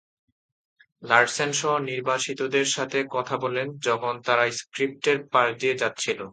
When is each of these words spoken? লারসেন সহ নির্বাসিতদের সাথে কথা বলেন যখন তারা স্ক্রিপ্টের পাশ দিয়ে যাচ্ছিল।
লারসেন 1.03 1.51
সহ 1.53 1.73
নির্বাসিতদের 1.89 2.67
সাথে 2.67 2.99
কথা 3.15 3.35
বলেন 3.37 3.67
যখন 3.79 4.13
তারা 4.25 4.43
স্ক্রিপ্টের 4.59 5.17
পাশ 5.31 5.47
দিয়ে 5.59 5.75
যাচ্ছিল। 5.75 6.19